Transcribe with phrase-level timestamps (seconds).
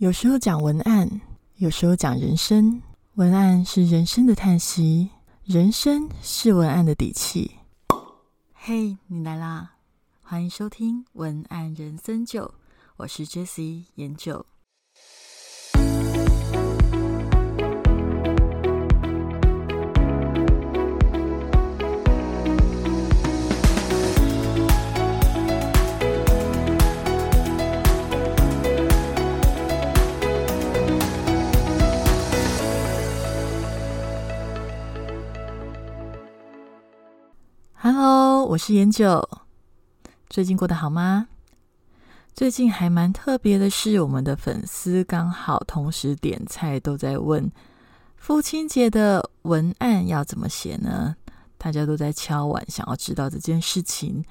[0.00, 1.20] 有时候讲文案，
[1.56, 2.80] 有时候讲人生。
[3.16, 5.10] 文案是人生的叹息，
[5.44, 7.50] 人生是文案的底气。
[8.54, 9.74] 嘿，你来啦！
[10.22, 12.46] 欢迎收听《文案人生九》，
[12.96, 14.46] 我是 Jessie 研九。
[37.92, 39.28] Hello，我是颜九。
[40.28, 41.26] 最近过得好吗？
[42.32, 47.50] 最近还蛮特别的是，我们的粉丝刚好同时点菜，都在问
[48.14, 51.16] 父亲节的文案要怎么写呢？
[51.58, 54.24] 大家都在敲碗，想要知道这件事情。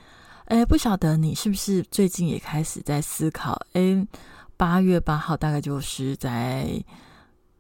[0.46, 3.62] 哎，不晓得你是不是最近也开始在思考？
[3.74, 4.08] 哎，
[4.56, 6.82] 八月八号大概就是在，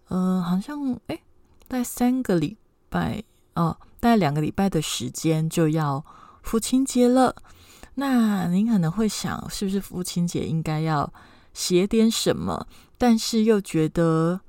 [0.08, 1.20] 呃，好像哎，
[1.67, 2.55] 在三个礼
[2.88, 3.22] 拜
[3.55, 3.75] 哦。
[4.00, 6.03] 大概两个礼拜的时间就要
[6.42, 7.36] 父亲节了，
[7.95, 11.11] 那您可能会想，是不是父亲节应该要
[11.53, 12.67] 写点什么？
[12.97, 14.39] 但是又觉得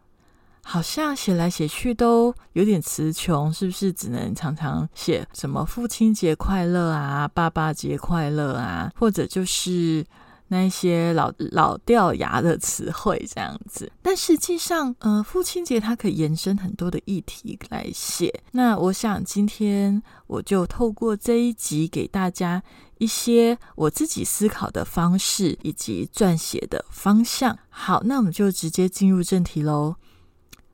[0.63, 10.05] 好像写来写去都有点词穷，是不是只能常常写什么父亲节快乐啊、爸爸节快乐啊，或者就是？
[10.53, 18.43] 那一些老老掉牙的词汇这样子，但实际上，呃，父亲节它可以延伸很多的议题来写。
[18.51, 22.61] 那我想今天我就透过这一集给大家
[22.99, 27.57] 一些我自己思考的方式以及撰写的方向。
[27.69, 29.95] 好，那我们就直接进入正题喽。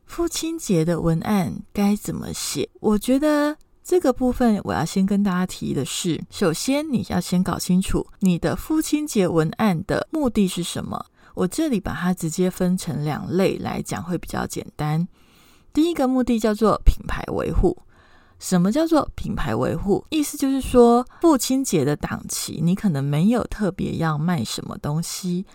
[0.07, 2.71] 父亲节的文案该怎么写？
[2.81, 3.59] 我觉得。
[3.87, 11.07] 这个部分我要先跟大家提的是，首先你要先搞清楚你的父亲节文案的目的是什么。
[11.35, 15.07] 我这里把它直接分成两类来讲会比较简单。
[15.73, 17.79] 第一个目的叫做品牌维护。
[18.41, 20.05] 什么叫做品牌维护？
[20.11, 25.47] 意思就是说，父亲节的档期你可能没有特别要卖什么东西。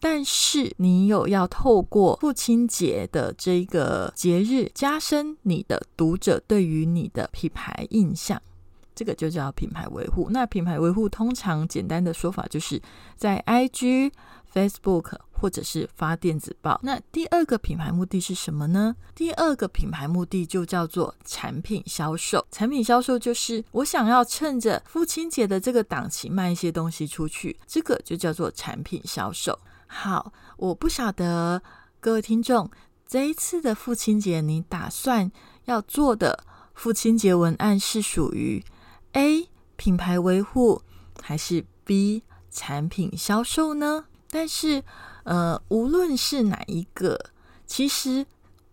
[0.00, 8.40] 但是你有要透过父亲节的这个节日，加深你的读者对于你的品牌印象，
[8.94, 10.28] 这个就叫品牌维护。
[10.30, 12.80] 那品牌维护通常简单的说法就是
[13.16, 14.12] 在 IG、
[14.52, 16.78] Facebook 或者是发电子报。
[16.82, 18.96] 那第二个品牌目的是什么呢？
[19.14, 22.46] 第二个品牌目的就叫做产品销售。
[22.50, 29.58] 产品销售就是我想要趁着父亲节的这个档期卖一些东西出去，这个就叫做产品销售。
[29.86, 31.62] 好，我不晓得
[32.00, 32.70] 各位听众
[33.06, 35.30] 这一次的父亲节，你打算
[35.64, 38.62] 要做的父亲节文案是属于
[39.12, 40.82] A 品牌维护
[41.22, 44.04] 还是 B 产品销售呢？
[44.28, 44.82] 但是，
[45.22, 47.18] 呃，无论是哪一个，
[47.66, 48.26] 其实，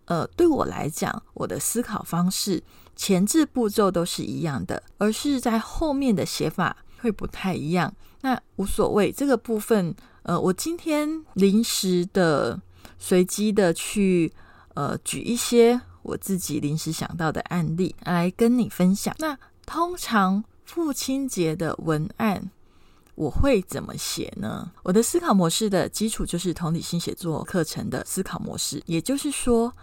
[0.06, 2.64] 呃，对我来讲，我的思考方式
[2.96, 7.94] 前置步骤都是一样的，而是在后面的写法会不太一样。
[8.22, 9.96] 那无所谓，这个部分。
[10.24, 12.62] 呃，我今天临时的、
[12.98, 14.32] 随机的去
[14.74, 19.14] 呃举一些我自己临时想到的案例来跟你分享。
[19.20, 22.50] 那通常父亲节的文案
[23.16, 24.72] 我会怎么写呢？
[24.84, 29.74] 我的思考模式的基础就是同理心写作课程的思考模式，也就是说，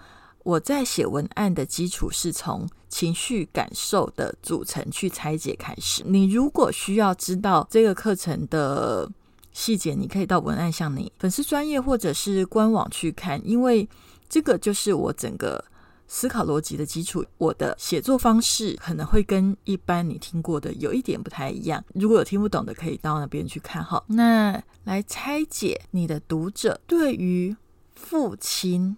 [0.42, 6.02] 我在写文案的基础是从情绪感受的组成去拆解开始。
[6.06, 9.06] 你如果需要知道这个课程的。
[9.52, 13.88] 细节你可以到文案向你粉丝专业或者是官网去看，因为
[14.28, 15.64] 这个就是我整个
[16.06, 17.24] 思考逻辑的基础。
[17.38, 21.84] 我的写作方式可能会跟一般你听过的有一点不太一样。
[21.94, 24.02] 如果有听不懂的，可以到那边去看哈。
[24.06, 27.54] 那来拆解你的读者对于
[27.94, 28.96] 父亲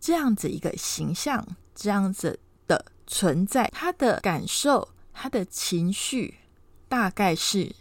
[0.00, 6.34] 这样子一个形象、这样子的存在，他的感受、他的情绪
[6.88, 7.74] 大概是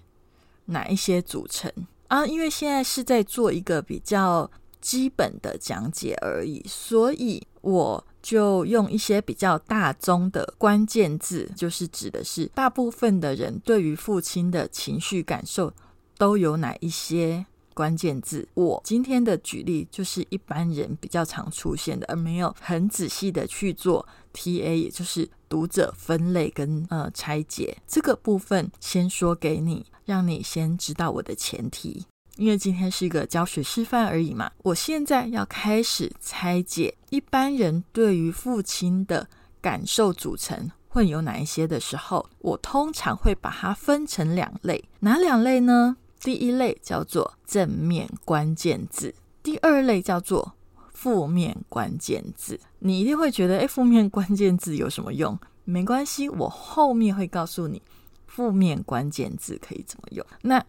[0.65, 1.71] 哪一些组成？
[2.13, 4.47] 啊，因为现在是在做一个比较
[4.79, 15.73] 基本的讲解而已，所以我就用一些比较大宗的关键字，就是指的是大部分的人对于父亲的情绪感受
[16.15, 17.43] 都有哪一些
[17.73, 18.47] 关键字。
[18.53, 29.87] 我今天的举例就是一般人比较常出现的，而没有很仔细的去做 TA，也就是读者分类跟呃拆解这个部分，先说给你。
[30.05, 32.05] 让你先知道我的前提，
[32.37, 34.51] 因为今天是一个教学示范而已嘛。
[34.63, 39.27] 我现在要开始拆解一般人对于父亲的
[39.61, 45.97] 感受组成会有哪一些的时候，我通常会把它分成两类，哪两类呢？
[46.19, 50.53] 第一类叫做正面关键字，第二类叫做
[50.93, 52.59] 负面关键字。
[52.79, 55.37] 你一定会觉得，哎，负面关键字有什么用？
[55.65, 57.81] 没关系，我后面会告诉你
[58.27, 60.25] 负面关键字可以怎么用。
[60.41, 60.63] 那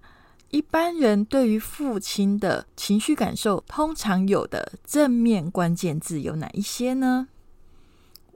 [0.54, 7.26] 一般人对于父亲的情绪感受，通常有的正面关键字有哪一些呢？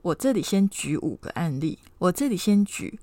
[0.01, 2.99] 我这里先举五个案例，我这里先举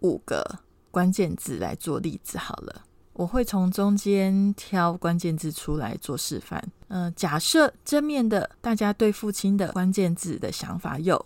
[0.00, 0.58] 五个
[0.90, 2.82] 关键字来做例子好了。
[3.12, 6.60] 我会从中间挑关键字出来做示范。
[6.88, 11.24] 嗯，假设正面的大家对父亲的关键字的想法有：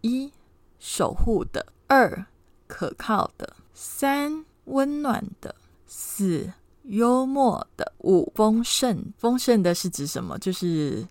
[0.00, 0.32] 一、
[0.78, 2.24] 守护的；二、
[2.66, 5.54] 可靠的；三、温暖的；
[5.86, 6.52] 四、
[6.82, 9.12] 幽默的；五、丰盛。
[9.18, 10.38] 丰盛的是指什么？
[10.38, 11.06] 就是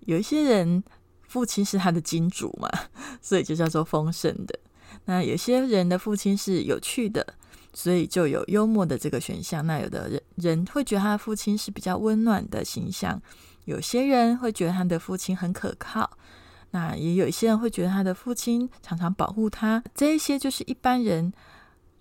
[0.00, 0.82] 有一些人。
[1.26, 2.70] 父亲是他的金主嘛，
[3.20, 4.56] 所以就叫做丰盛的。
[5.06, 7.26] 那有些人的父亲是有趣的，
[7.72, 9.66] 所以就有幽默的这个选项。
[9.66, 13.20] 那有的人人会觉得他的父亲是比较温暖的形象，
[13.64, 16.08] 有些人会觉得他的父亲很可靠。
[16.70, 19.82] 那也有一些人会觉得他的父亲常常保护他。
[19.92, 21.32] 这一些就是一般人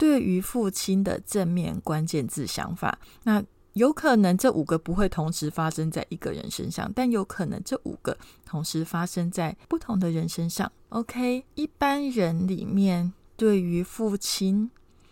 [0.04, 3.00] 对于父亲的正面关键字想法。
[3.24, 3.42] 那
[3.72, 10.70] 有可能这五个不会同时发生在一个人身上，但有可能这五个同时发生在不同的人身上。
[10.90, 14.70] OK，一般人里面对于父亲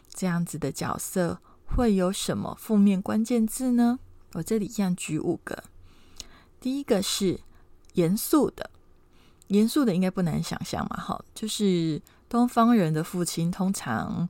[0.10, 3.98] 这样子的角色会有什么负面关键字呢？
[4.34, 5.64] 我这里一样举五个。
[6.60, 7.40] 第一个是
[7.94, 8.70] 严肃的，
[9.48, 14.28] 严肃的应该不难想象嘛，哈，就是东方人的父亲通常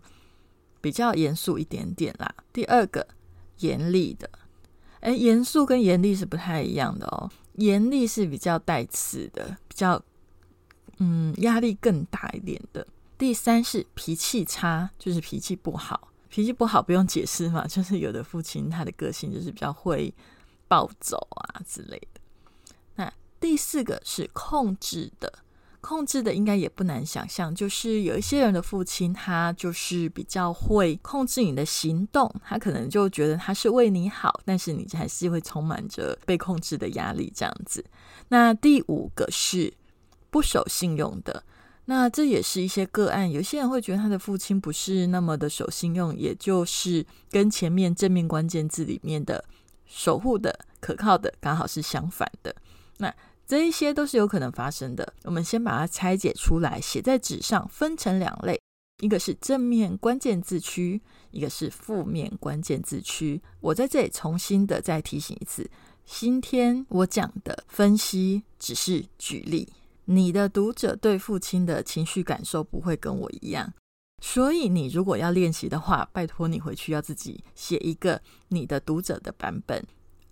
[0.82, 2.36] 比较严肃一点点啦。
[2.52, 3.08] 第二个。
[3.58, 4.28] 严厉的，
[5.02, 7.30] 哎，严肃跟严厉是不太一样的哦。
[7.58, 10.04] 严厉是比较带刺的，比较
[10.98, 12.88] 嗯压力更大一点的。
[13.20, 16.12] 第三是脾气差，就是脾气不好。
[16.28, 20.12] 脾气不好不用解释嘛，就是有的父亲他的个性就是比较会
[20.68, 22.22] 暴走啊之类的。
[22.96, 25.32] 那第四个是控制的。
[25.82, 37.84] 控制的应该也不难想象，就是有一些人的父亲，他就是比较会控制你的行动，他可能就觉得他是为你好，但是你还是会充满着被控制的压力这样子。
[38.30, 39.74] 那第五个是
[40.30, 41.44] 不守信用的，
[41.86, 49.44] 那这也是一些个案，有些人会觉得他的父亲不是那么的守信用，也就是跟前面正面关键字里面的
[49.86, 52.56] 守护的、可靠的刚好是相反的。
[52.98, 53.14] 那
[53.52, 55.14] 这一些都是有可能发生的。
[55.26, 58.58] 我们先把它拆解出来，写在纸上，分成两类：
[59.04, 61.02] 一个是正面关键字区，
[61.32, 63.42] 一个是负面关键字区。
[63.60, 65.70] 我在这里重新的再提醒一次：
[66.06, 69.68] 今天我讲的分析只是举例，
[70.06, 73.74] 你的读者对父亲的情绪感受不会跟我一样，
[74.22, 79.86] 所以你如果要练习的话，拜托你回去要自己写一个你的读者的版本。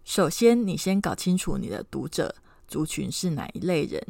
[0.06, 2.34] 首先，你先搞清楚你的读者。
[2.70, 4.02] 族群是哪一类人？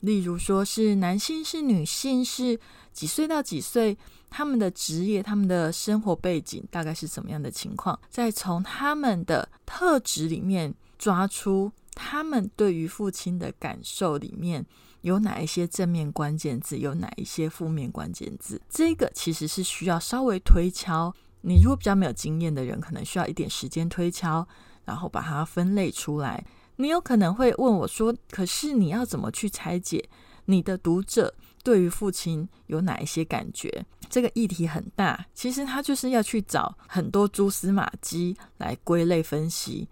[0.00, 2.58] 例如说是男性、是女性、是
[2.92, 3.96] 几岁到几岁？
[4.28, 7.98] 他们的职业、他们的生活背景大概是什么样的情况？
[8.10, 14.66] 再从他们的特质里面抓出他们对于父亲的感受里面
[15.00, 18.60] 有哪一些正面关键字，有哪一些负面关键字？
[18.68, 21.14] 这个其实是需要稍微推敲。
[21.40, 24.46] 你如果比较没有经验的人，可能需要一点时间推敲，
[24.84, 26.44] 然后把它分类出来。
[26.76, 30.08] 你有可能会问我说：“可是你要怎么去拆解
[30.44, 31.34] 你的读者
[31.64, 39.88] 对于父亲有哪一些感觉？”这个议题很大，其实他就是要去找很多蛛丝马迹来归类分析。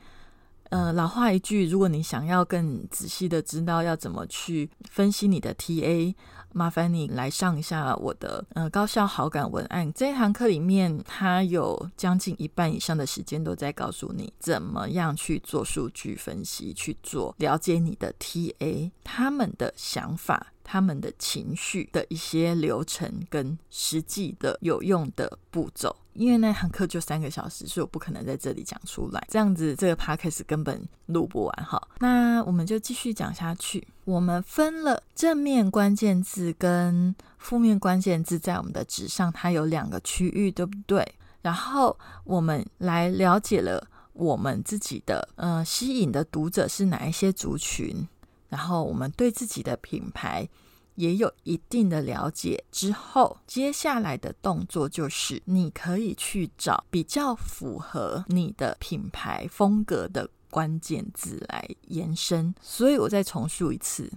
[0.70, 6.14] 呃，老话一句，如果你想要更仔细的知道要怎么去分析你的 TA。
[6.54, 20.53] 麻烦你来上一下我的呃高效好感文案这一堂课里面，它有将近一半以上的时间都在告诉你怎么样去做数据分析，去做了解你的 TA 他们的想法。
[20.64, 29.25] 他们的情绪的一些流程跟实际的有用的步骤，因为那堂课就三个小时，所以我不可能在这里讲出来。
[29.28, 31.80] 这样子，这个 podcast 根本录不完哈。
[32.00, 33.87] 那我们就继续讲下去。
[34.04, 41.06] 我们分了正面关键字跟负面关键字，在我们的纸上，它有两个区域，对不对？
[41.42, 48.06] 然后我们来了解了我们自己的呃吸引的读者是哪一些族群。
[48.54, 50.49] 然后我们对自己的品牌
[50.94, 62.54] 也有一定的了解之后，接下来的动作就是你可以去找比较符合你的品牌风格的关键字来延伸。
[62.62, 64.08] 所以我再重述一次，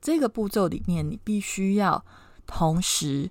[0.00, 2.02] 这个步骤里面你必须要
[2.46, 3.30] 同时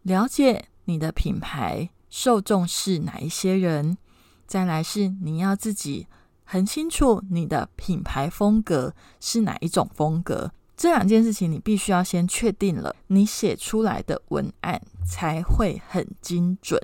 [0.00, 3.98] 了解你的品牌受众是哪一些人，
[4.46, 6.06] 再来是你要自己。
[6.50, 10.50] 很清楚你的品牌风格是哪一种风格。
[10.78, 16.80] 这两件事情你必须要先确定了，你写出来的文案才会很精准。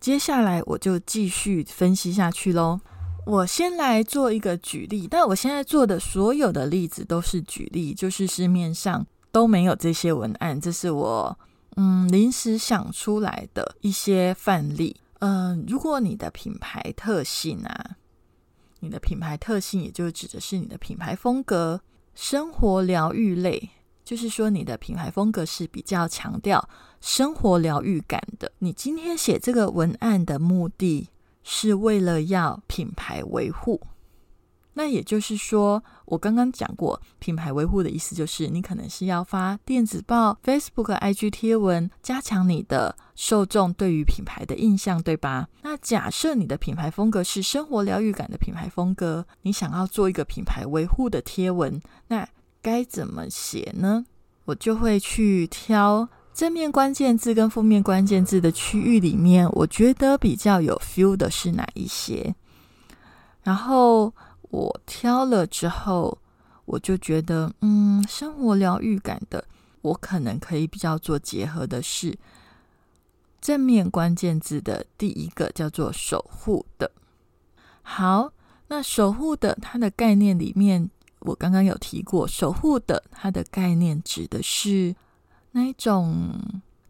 [0.00, 2.80] 接下来我就继续分析下去喽。
[3.26, 11.38] 我先来做一个举例，但我现在做的所有的例子都是举例，就是市面上都没有这些文案，这是我
[11.76, 14.96] 嗯临时想出来的一些范例。
[15.18, 17.90] 嗯，如果你的品牌特性啊，
[18.82, 21.80] 你的品牌特性，也就指的是你的品牌风格，
[22.14, 23.70] 生活疗愈类，
[24.04, 26.68] 就是说你的品牌风格是比较强调
[27.00, 28.52] 生活疗愈感的。
[28.58, 31.08] 你今天写这个文案的目的。
[31.44, 33.80] 是为了要品牌维护，
[34.74, 45.48] 那也就是说，我刚刚讲过，品牌维护的意思就是，你可能是要发电子报、Facebook、IG 贴文，加强你的受众对于品牌的印象，对吧？
[45.62, 52.26] 那假设你的品牌风格是生活疗愈感的品牌风格，你想要做一个品牌维护的贴文，那
[52.60, 54.04] 该怎么写呢？
[54.44, 56.08] 我就会去挑。
[56.34, 62.34] 正面关键字跟负面关键字的区域里面，我觉得比较有 feel 的是哪一些？
[63.42, 64.10] 然后
[64.52, 66.16] 我挑了之后，
[66.66, 69.42] 我就觉得，嗯，生活疗愈感的，
[69.80, 72.16] 我可能可以比较做结合的是
[73.40, 76.90] 正面关键字的第一个叫做守护的。
[77.82, 78.30] 好，
[78.68, 80.90] 那守护的它的概念里面，
[81.20, 84.94] 我刚刚有提过，守护的它的概念指的是。
[85.54, 86.32] 那种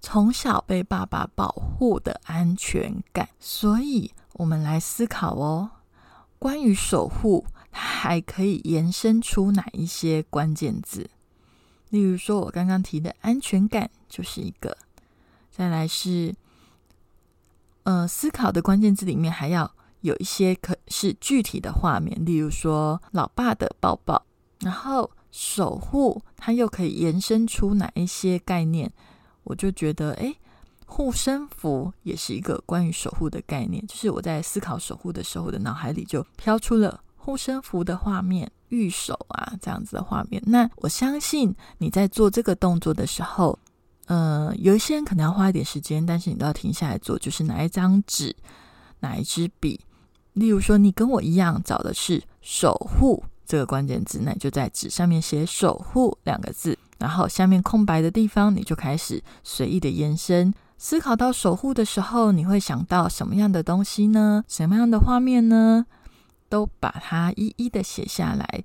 [0.01, 5.69] 从小被爸爸保护的安全感，所以我们来思考哦。
[6.39, 11.11] 关于守护，还可以延伸出哪一些关键字？
[11.91, 14.77] 例如说，我刚刚提的安全感就是一个。
[15.51, 16.35] 再来是，
[17.83, 24.25] 呃，思考的关键字里面还要有一些可是具体的画面，例如说老爸的抱抱，
[24.61, 25.11] 然后。
[25.35, 28.93] 守护，它又可以延伸出哪一些概念？
[29.45, 30.35] 我就觉得，哎，
[30.85, 33.83] 护身符也是一个关于守护的概念。
[33.87, 40.43] 就是我在思考守护的时候，的脑海里就飘出了护身符的画面、玉手啊这样子的画面。
[40.45, 43.59] 那我相信你在做这个动作的时候，
[44.07, 48.35] 呃，有一些人可能要花一点时间，但是你都要停下来做，就是拿一张纸、
[49.01, 49.81] 拿一支笔。
[50.33, 53.23] 例如说，你跟我一样找的是守护。
[53.45, 60.55] 这个关键字，那你就在纸上面写“守护”两个字，然后下面空白的地方，你就开始随意的延伸。
[60.79, 64.43] 思考到守护的时候，你会想到什么样的东西呢？
[64.49, 65.85] 什么样的画面呢？
[66.53, 68.63] 都把它一一的写下来，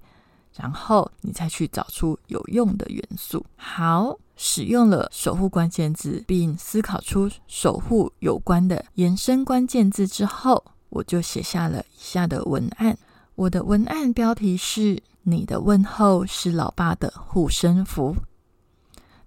[0.54, 3.46] 然后你再去找出有用的元素。
[3.56, 12.98] 好，使用了守护关键字，并思考出守护有关的延伸关键字之后，我就写下了以下的文案。
[13.36, 18.18] 我的文案标题是“你的问候是老爸的护身符”。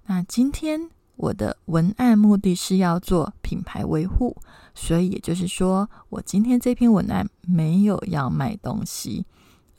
[0.04, 4.36] 那今天我的文案目的是要做品牌维护，
[4.74, 9.26] 所以也就是说，我今天这篇文案没有要卖东西，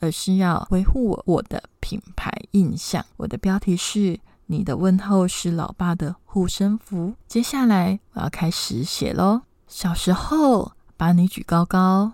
[0.00, 3.04] 而是要维护我我的品牌印象。
[3.16, 7.14] 我的标题是“你的问候是老爸的护身符”。
[7.26, 9.42] 接下来我要开始写喽。
[9.66, 12.12] 小时候把你举高高。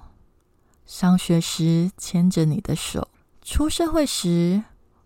[0.87, 3.09] 上学时牵着你的手，
[3.43, 4.63] 出社会时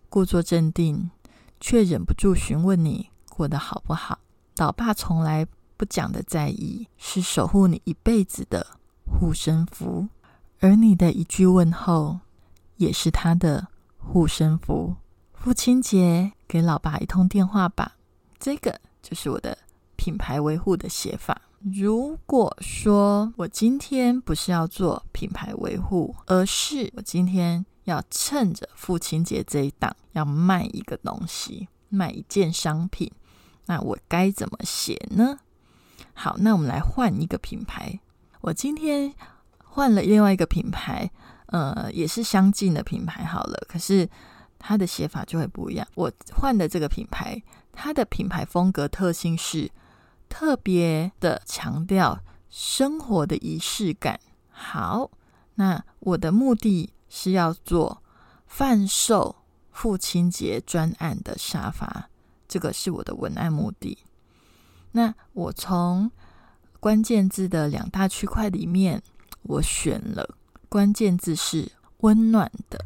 [0.07, 1.11] 故作镇定，
[1.59, 4.19] 却忍不住询问你过得好不好。
[4.57, 5.45] 老爸从来
[5.77, 8.65] 不讲的在意，是守护你一辈子的
[9.05, 10.07] 护身符，
[10.59, 12.19] 而你的一句问候，
[12.77, 14.95] 也是他的护身符。
[15.33, 17.97] 父亲节给老爸一通电话吧，
[18.39, 19.57] 这个就是我的
[19.97, 21.41] 品牌维护的写法。
[21.73, 33.11] 如果说我今天不是要做品牌维护，而是我今天要趁着父亲节这一档要卖一个东西，卖一件商品，
[33.65, 35.39] 那我该怎么写呢？
[36.13, 37.99] 好，那我们来换一个品牌。
[38.41, 39.13] 我今天
[39.57, 41.09] 换了另外一个品牌，
[41.47, 43.23] 呃，也是相近的品牌。
[43.25, 44.09] 好了，可是
[44.57, 45.87] 它的写法就会不一样。
[45.95, 47.41] 我换的这个品牌，
[47.71, 49.71] 它的品牌风格特性是。
[50.29, 54.19] 特别的强调生活的仪式感。
[54.49, 55.11] 好，
[55.55, 58.01] 那我的目的是要做
[58.47, 59.35] 贩售
[59.69, 62.09] 父亲节专案的沙发，
[62.47, 63.99] 这个是我的文案目的。
[64.93, 66.09] 那我从
[66.79, 69.03] 关键字的两大区块里面，
[69.43, 70.35] 我选了
[70.69, 72.83] 关键字是温暖的，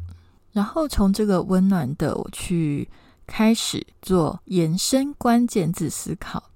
[0.52, 2.88] 然后从这个温暖的，我去
[3.26, 6.50] 开始做延伸关键字思考。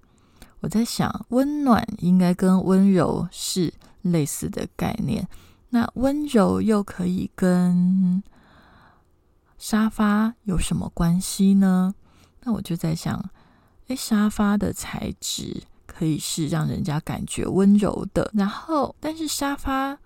[0.61, 5.29] 我在想，温暖应该跟温柔是类似的概念。
[5.71, 8.23] 那温柔又可以跟
[9.59, 11.95] 沙发有什么关系呢？
[12.43, 13.31] 那我就在想，
[13.95, 19.99] 沙发的材质可以是让人家感觉温柔的，然后，但是沙发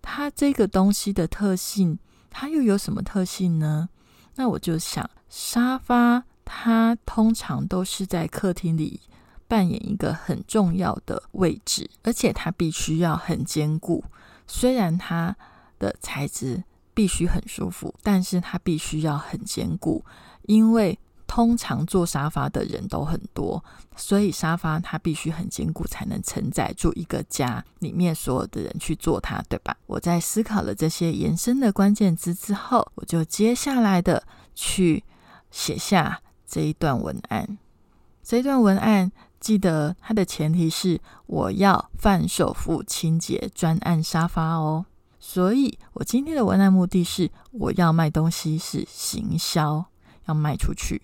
[0.00, 1.98] 它这个东西的特性，
[2.30, 3.88] 它又有什么特性呢？
[4.36, 9.00] 那我就想，沙发它通常都是在客厅里
[9.46, 14.02] 扮演一个很重要的位置，而且它必须要很坚固。
[14.46, 15.36] 虽然它
[15.78, 16.62] 的材质
[16.94, 20.04] 必须很舒服，但是它必须要很坚固，
[20.42, 20.98] 因为
[21.34, 23.64] 通常坐沙发的人都很多，
[23.96, 29.74] 所以沙发它必须很坚固，才能承载住一个家里面所有的人去坐它，对吧？
[29.86, 34.22] 我在思考了这些延伸的关键字之后，我就接下来的
[34.54, 35.02] 去
[35.50, 37.56] 写下这一段文案。
[38.22, 39.10] 这一段文案
[39.40, 44.84] 记得它的前提是我要贩售付清洁专案沙发哦，
[45.18, 49.86] 所以我今天的文案目的是我要卖东西是行销，
[50.26, 51.00] 要卖出去。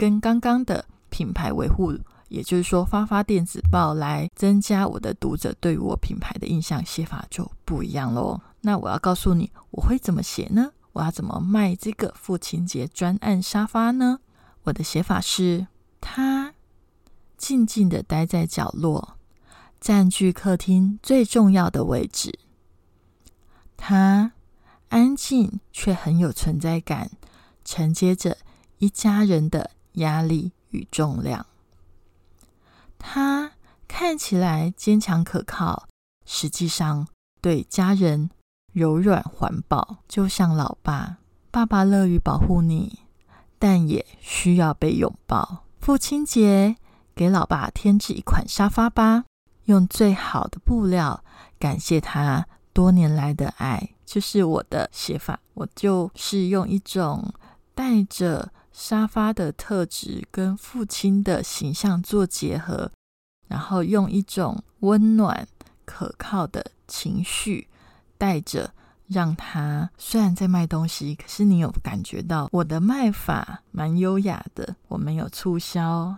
[0.00, 1.92] 跟刚刚的品牌维护，
[2.28, 8.40] 也就是说发发电子报来增加我的读者对我品牌的印象，写法就不一样喽。
[8.62, 10.72] 那我要告诉你，我会怎么写呢？
[10.94, 14.20] 我要怎么卖这个父亲节专案沙发呢？
[14.62, 15.66] 我的写法是：
[16.00, 16.54] 他
[17.36, 19.18] 静静的待在角落，
[19.78, 22.38] 占据客厅最重要的位置。
[23.76, 24.32] 他
[24.88, 27.10] 安静却很有存在感，
[27.66, 28.38] 承接着
[28.78, 29.72] 一家人的。
[30.00, 31.46] 压力与重量，
[32.98, 33.52] 他
[33.88, 35.88] 看起来坚强可靠，
[36.26, 37.08] 实际上
[37.40, 38.30] 对家人
[38.72, 41.18] 柔软环保，就像老爸。
[41.50, 43.00] 爸爸乐于保护你，
[43.58, 45.64] 但也需要被拥抱。
[45.80, 46.76] 父亲节，
[47.14, 49.24] 给老爸添置一款沙发吧，
[49.64, 51.24] 用最好的布料，
[51.58, 53.90] 感谢他多年来的爱。
[54.06, 57.32] 就是我的写法，我就是用一种
[57.74, 58.52] 带着。
[58.72, 62.90] 沙发的特质跟父亲的形象做结合，
[63.48, 65.46] 然后用一种温暖
[65.84, 67.68] 可靠的情绪
[68.16, 68.72] 带着，
[69.06, 76.16] 让他虽然在卖东西，可是你有感觉到我的卖法蛮优雅的，我没有促销，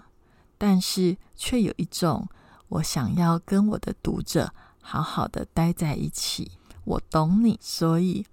[0.58, 2.28] 但是却有一种
[2.68, 6.52] 我想要跟我的读者好好的待在一起，
[6.84, 8.26] 我懂你，所以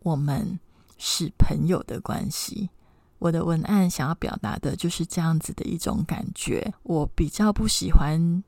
[0.00, 0.60] 我们
[0.98, 2.68] 是朋友的关系。
[3.18, 6.72] 我的文案想要表达的就是这样子的一种感觉。
[6.82, 8.42] 我比较不喜欢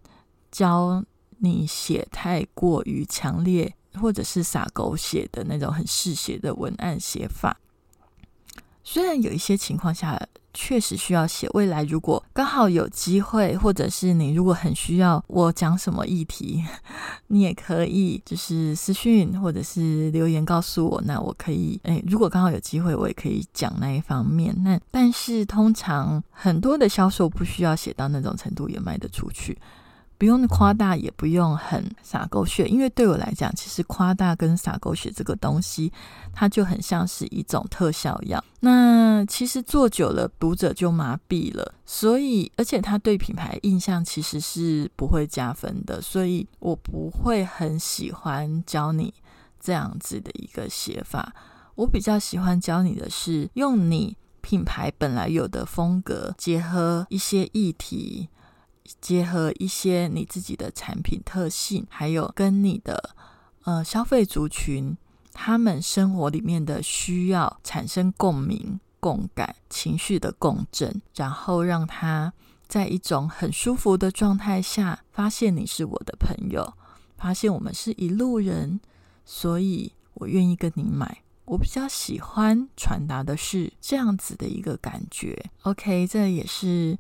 [0.50, 1.04] 教
[1.38, 7.59] 你写太过于强烈，或者是撒狗血的那种很嗜血的文案写法。
[8.83, 10.20] 虽然有一些情况下。
[10.61, 11.49] 确实需要写。
[11.55, 16.64] 未来如果刚好有机会，或者是你如果很需要我讲什么议题，
[17.29, 21.01] 你也可以就是私讯或者是留言告诉我。
[21.07, 24.53] 那我可以，哎，如果刚好有机会，我也可以讲那一方面。
[24.64, 29.57] 那但是通常很多的销售不需要写到那种程度也卖得出去。
[30.18, 35.92] 不用夸大，也不用很撒狗血，因为对我来讲，其实夸大跟撒狗血这个东西，
[36.33, 38.44] 它就很像是一种特效药。
[38.59, 49.14] 那其实做久了，读者就麻痹了，所以而且他对品牌印象其实是不会加分的，所以我不会很喜欢教你
[49.61, 51.33] 这样子的一个写法。
[51.76, 58.28] 我比较喜欢教你的是用你品牌本来有的风格，结合一些议题。
[59.01, 63.14] 结合一些你自己的产品特性，还有跟你的
[63.64, 64.96] 呃消费族群
[65.33, 72.33] 他们生活里面的需要产生共鸣、共感、情绪的共振，然后让他
[72.66, 76.74] 在一种很舒服的状态下，发现你是我的朋友，
[77.16, 78.81] 发现我们是一路人，
[79.24, 81.22] 所以我愿意跟你买。
[81.44, 85.51] 我比较喜欢传达的是这样子的一个感觉。
[85.62, 86.98] OK，这也是。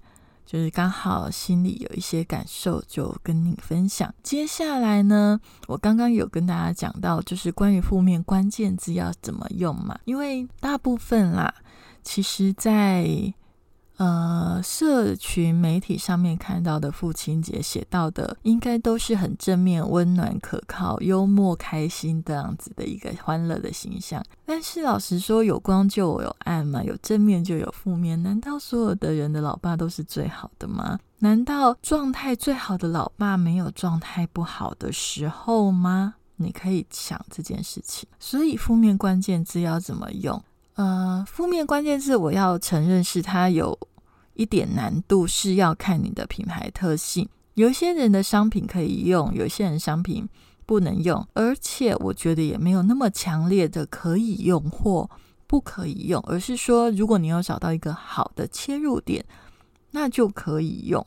[0.50, 4.14] 就是刚好心里有一些感受，就跟你分享。
[4.22, 9.98] 接下来呢，我刚刚有跟大家讲到，就是关于负面关键字要怎么用嘛？
[10.06, 11.54] 因为大部分啦，
[12.02, 13.34] 其实在。
[13.98, 24.24] 呃，社群媒体上面看到的父亲节写到的，应该都是很正面、温暖、可靠、幽默、开心这样子的一个欢乐的形象。
[24.46, 28.22] 但是老实说，有光就有暗嘛，有正面就有负面。
[28.22, 31.00] 难道所有的人的老爸都是最好的吗？
[31.18, 36.14] 难道状态最好的老爸没有状态不好的时候吗？
[36.36, 38.08] 你可以想这件事情。
[38.20, 40.40] 所以负面关键字要怎么用？
[40.74, 43.76] 呃，负面关键字我要承认是它有
[44.38, 47.28] 一点难度，是要看你的品牌特性。
[47.54, 50.26] 有些人的商品可以用，有些人商品
[50.64, 55.10] 不能用，而且我觉得也没有那么强烈的可以用或
[55.48, 59.24] 不可以用，而是说，如果你要找到一个好的切入点，
[59.90, 61.04] 那就可以用。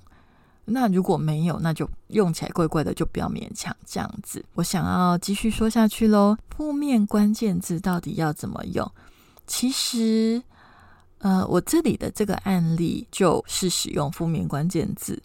[0.66, 4.44] 那如果没有，那就用起来怪怪的，就不要勉强这样子。
[4.56, 6.38] 我想要继续说下去喽。
[6.50, 8.90] 负面关键字到底要怎么用？
[9.48, 10.42] 其实，
[11.22, 15.22] 呃，我这里的这个案例就是使用负面关键字。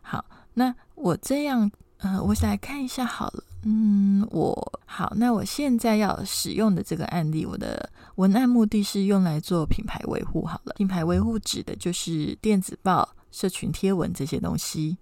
[0.00, 3.44] 好，那我这样，呃，我来看一下好了。
[3.62, 10.44] 嗯，我好，那我现在要使用的这个案例，我的文案目的是用来做品牌维护。
[10.44, 13.08] 好了，品牌维护指的就是电子报。
[13.34, 14.96] 社群贴文这些东西，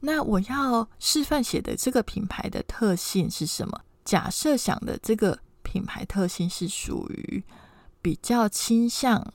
[0.00, 3.80] 那我要示范写的这个品牌的特性是什么？
[4.04, 7.42] 假设想的这个品牌特性是属于
[8.02, 9.32] 比较倾向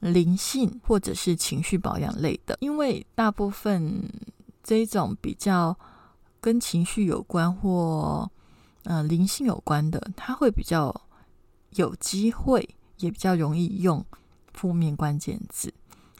[0.00, 4.02] 灵性或者是情绪保养类的，因为大部分
[4.62, 5.76] 这种比较
[6.40, 8.30] 跟情绪有关或
[8.84, 10.94] 呃灵性有关的，它会比较
[11.70, 14.04] 有机会，也比较容易用
[14.52, 15.72] 负面关键字。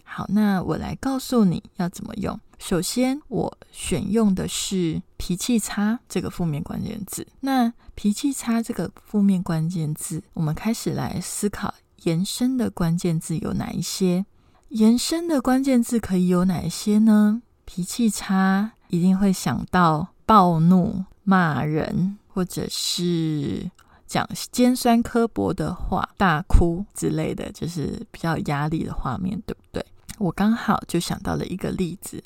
[0.04, 2.38] 好，那我来告诉你要怎么用。
[2.58, 7.24] 首先，我选用的是“脾气差”这个负面关键字。
[7.40, 11.72] 那“脾气差”这个负面关键字，我们开始来思考
[12.04, 14.24] 延伸的关键字有哪一些？
[14.68, 17.42] 延伸的关键字可以有哪一些呢？
[17.64, 23.70] 脾气差一定会想到暴怒、骂人，或者是
[24.06, 29.84] 讲尖酸刻薄的话、大哭之类的，就是比较压力的画面，对不对？
[30.18, 32.22] 我刚好就想到了一个例子，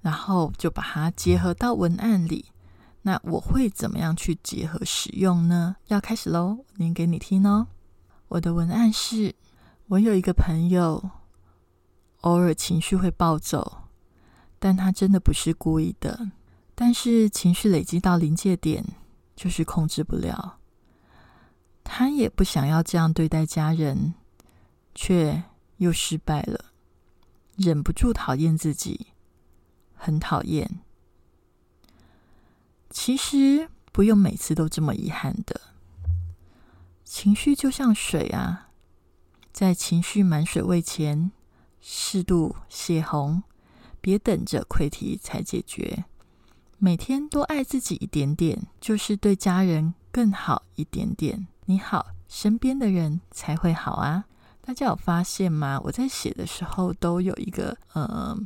[0.00, 2.46] 然后就把它结合到文案里。
[3.02, 5.76] 那我会怎么样去结合使用呢？
[5.86, 7.68] 要开始喽，念给你听哦。
[8.28, 9.34] 我的文案是：
[9.86, 11.10] 我有一个朋友，
[12.22, 13.84] 偶尔情绪会暴走，
[14.58, 16.32] 但他真的不是故意的。
[16.74, 18.84] 但是情绪累积到临界点，
[19.34, 20.58] 就是控制不了。
[21.84, 24.14] 他也不想要这样对待家人，
[24.94, 25.44] 却
[25.76, 26.72] 又失败了。
[27.56, 29.06] 忍不住讨厌自己，
[29.94, 30.80] 很讨厌。
[32.90, 35.60] 其实不用每次都这么遗憾的。
[37.06, 38.70] 情绪就像水啊，
[39.52, 41.30] 在情绪满水位前，
[41.80, 43.44] 适度泄洪，
[44.00, 46.04] 别等着溃堤才解决。
[46.78, 51.46] 每天多爱自己一点点，就是对家人更好一点点。
[51.66, 54.24] 你好，身边的人才会好啊。
[54.60, 55.80] 大家有发现吗？
[55.84, 58.36] 我在写的时候都有一个，呃，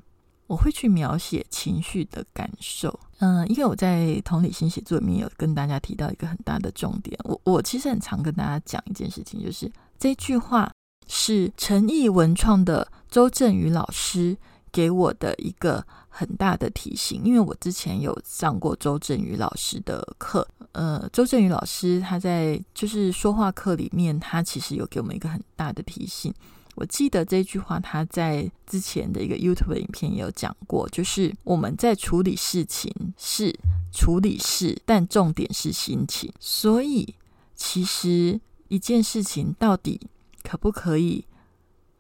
[0.51, 2.99] 我会去描写情绪的感受。
[3.21, 7.17] 嗯，因为我在同理心写作里面有跟大家提到一个很大的重点。
[7.23, 10.69] 我我其实很常跟大家讲一件事情，就是这句话
[11.07, 14.37] 是诚意文创的周振宇老师
[14.73, 17.23] 给我的一个很大的提醒。
[17.23, 20.45] 因为我之前有上过周振宇老师的课。
[20.73, 26.35] 呃，周振宇老师他在就是说话课里面，他其实有给我们一个很大的提醒。
[26.77, 33.55] 我记得这句话，他在之前的一个 YouTube 影片有讲过，就是我们在处理事情是
[33.93, 36.33] 处理事，但重点是心情。
[36.41, 37.15] 所以，
[37.55, 40.01] 其实一件事情到底
[40.43, 41.25] 可不可以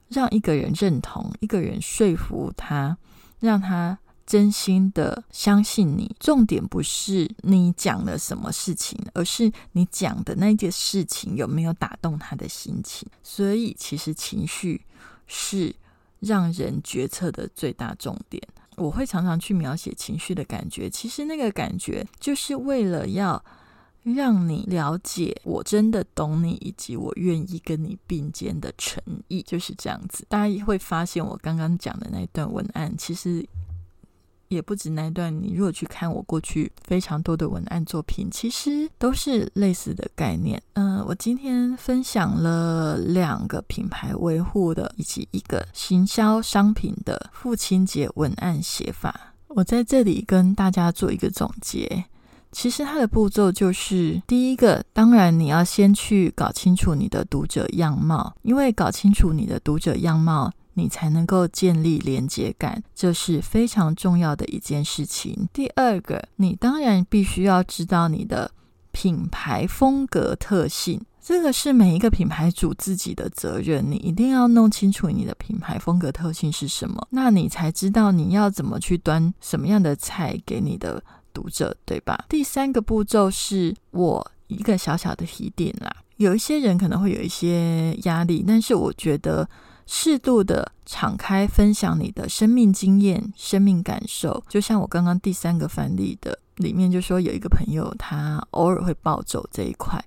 [0.09, 2.96] 让一个人认同，一个人说服他，
[3.40, 3.98] 让他。
[4.30, 13.08] 真心的相信你，重点不是你讲了什么事情，而是你讲的那件事情有没有打动他的心情。
[13.24, 14.86] 所以，其实情绪
[15.26, 15.74] 是
[16.20, 18.40] 让人决策的最大重点。
[18.76, 23.44] 我会常常去描写情绪的感觉，其实那个感觉就是为了要
[24.04, 30.24] 让你了解我真的懂你，以及我愿意跟你并肩的诚意，就是这样子。
[30.28, 33.44] 大家会发现，我刚刚讲的那段文案，其实。
[34.50, 40.60] 也不止那一段，你如果去看我过去非常多的文案作品，其实都是类似的概念。
[40.72, 49.34] 嗯，我今天分享了两个品牌维护的，以及一个行销商品的父亲节文案写法。
[49.46, 52.06] 我在这里跟大家做一个总结。
[52.50, 60.52] 其实它的步骤就是：第一个，当然你要先去搞清楚你的读者样貌，因为搞清楚你的读者样貌。
[60.74, 65.48] 你才能够建立连接感，这是非常重要的一件事情。
[65.52, 68.50] 第二个，你当然必须要知道你的
[68.92, 73.85] 品牌风格特性，这个是每一个品牌主自己的责任。
[73.90, 81.02] 你一定要弄清楚你的品牌风格特性是什么，那你才知道你要怎么去端什么样的菜给你的
[81.35, 82.24] 读者，对吧？
[82.28, 89.48] 第三个步骤是我一个小小的提点啦，有一些人可能会有一些压力，但是我觉得。
[89.92, 100.00] 适度的敞开分享你的生命经验、生命感受，就像我刚刚第三个范例的里面就说有一个朋友他偶尔会暴走这一块，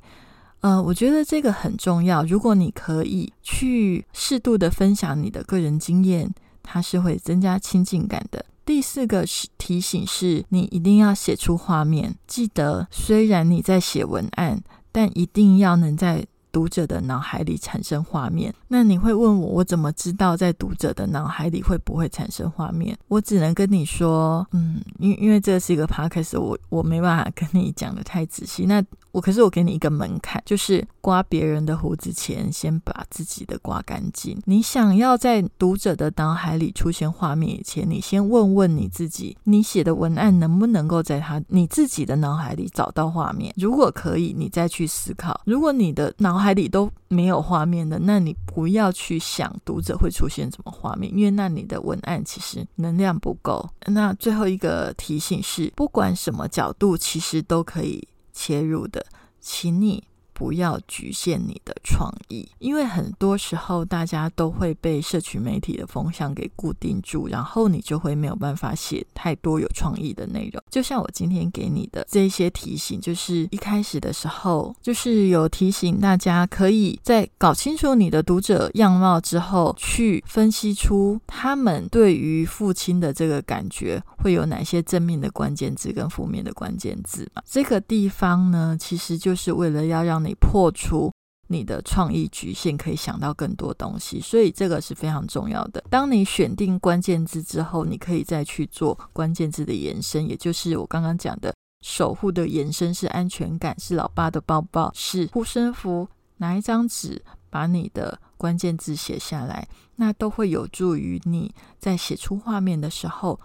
[0.61, 2.23] 呃，我觉得这个很重要。
[2.23, 8.45] 如果你可以去适度的分享你的个人经验，它是会增加亲近感的。
[8.65, 12.15] 第四个是提醒是，你一定要写出画面。
[12.25, 16.25] 记得，虽然你在写文案，但一定要能在。
[16.53, 22.95] 读者的脑海里产生画面，那你会问我，我怎么知道在读者的脑海里会不会产生画面？
[23.07, 28.65] 我只能跟你说，嗯，因因为这是一个 podcast，我我没办法跟你讲的太仔细。
[28.65, 34.39] 那我可是我给你一个门槛，就是刮别人的胡子前，先把自己的刮干净。
[34.45, 43.51] 你想要在读者的脑海里出现画面以前，你先问问你自己，你写的文案能不能够在他你自己的脑海里找到画面？
[43.57, 45.41] 如果可以，你再去思考。
[45.45, 53.67] 如果你的脑海里都没有画面的，那你不要去想读者会出现什么画面，因为那你的文案其实能量不够。
[53.87, 58.07] 那最后一个提醒是，不管什么角度，其实都可以。
[58.35, 59.05] 切入的，
[59.39, 60.03] 请你。
[60.33, 70.61] 不要局限你的创意，因为很多时候大家都会被社群媒体的风向给固定住，然后你就会没有办法写太多有创意的内容。
[70.69, 87.41] 就像我今天给你的这些提醒，就是一开始的时候，就是有提醒大家，可以在搞清楚你的读者样貌之后，去分析出他们对于父亲的这个感觉会有哪些正面的关键字跟负面的关键字嘛？
[87.45, 91.11] 这个地方呢，其实就是为了要让你破除
[91.47, 95.83] 你的创意局限，可以想到更多东西，所以这个是非常重要的。
[95.89, 106.07] 当你选定关键字之后，你可以再去做关键字的延伸，也就是我刚刚讲的守护的延伸是安全感，是老爸的抱抱，是护身符。
[106.37, 113.39] 拿一张纸，把你的关键字写下来，那都会有助于你在写出画面的时候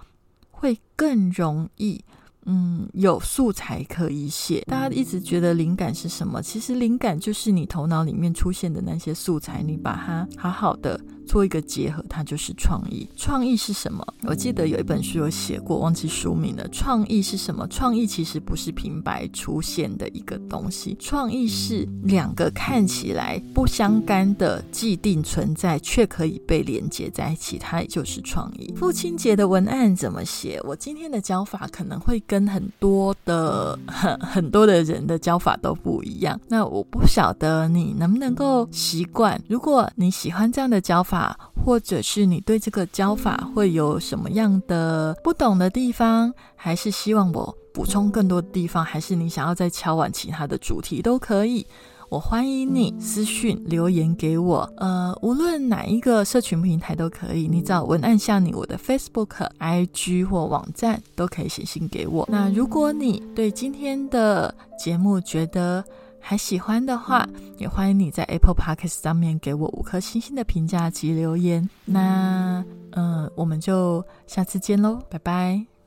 [0.51, 2.03] 会更容易。
[2.51, 4.63] 嗯，有素材可以写。
[4.67, 6.41] 大家一直觉得灵感是什么？
[6.43, 13.07] 其实灵感就是你头脑里面出现的那些素材，你把它好好的做一个结合，它就是创意。
[13.15, 14.03] 创意是什么？
[14.23, 16.67] 我记得有一本书有写过，忘记书名了。
[16.69, 17.69] 创意是什么？
[17.69, 28.73] 创意其实不是平白出现的一个东西，创意是两个看起来不相干的既定存在，却可以被连接在一起，它也就是创意。
[28.75, 30.59] 父亲节的文案怎么写？
[30.65, 32.38] 我今天的教法可能会跟。
[32.39, 39.41] 跟很多的很 很多的人的教法都不一样，那我不晓得你能不能够习惯。
[39.49, 51.67] 如果你喜欢这样的教法，或者是你对这个教法会有什么样的不懂的地方，还是希望我补充更多的地方，还是你想要再敲完其他的主题都可以。
[52.11, 62.27] 我欢迎你私讯留言给我，呃，无论哪一个社群平台都可以，你找文案像你我的 Facebook、IG 或网站都可以写信给我。
[62.31, 65.85] 那如果你对今天的节目觉得
[66.19, 71.69] 还喜欢的话，也欢迎你在 Apple Podcast 上面给我五颗星星的评价及留言。
[71.85, 75.78] 那，嗯，我们就下次见喽，拜拜。